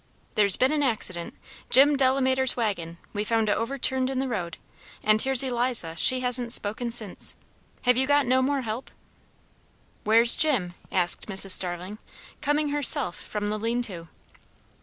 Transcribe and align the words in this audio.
"There's 0.33 0.55
been 0.55 0.71
an 0.71 0.81
accident 0.81 1.35
Jim 1.69 1.95
Delamater's 1.95 2.57
waggon 2.57 2.97
we 3.13 3.23
found 3.23 3.49
it 3.49 3.55
overturned 3.55 4.09
in 4.09 4.17
the 4.17 4.27
road; 4.27 4.57
and 5.03 5.21
here's 5.21 5.43
Eliza, 5.43 5.93
she 5.95 6.21
hasn't 6.21 6.51
spoke 6.51 6.81
since. 6.89 7.35
Have 7.83 7.97
you 7.97 8.07
got 8.07 8.25
no 8.25 8.41
more 8.41 8.61
help?" 8.61 8.89
"Where's 10.03 10.35
Jim?" 10.35 10.73
asked 10.91 11.27
Mrs. 11.27 11.51
Starling, 11.51 11.99
coming 12.41 12.69
herself 12.69 13.15
from 13.15 13.51
the 13.51 13.59
lean 13.59 13.83
to. 13.83 14.07